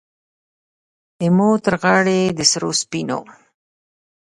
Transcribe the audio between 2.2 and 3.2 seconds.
د سرو، سپینو،